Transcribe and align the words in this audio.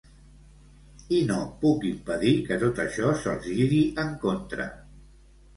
I 1.17 1.19
no 1.31 1.37
puc 1.65 1.85
impedir 1.89 2.33
que 2.47 2.57
tot 2.63 2.81
això 2.85 3.13
se'ls 3.27 3.51
giri 3.59 3.83
en 4.07 4.19
contra. 4.25 4.67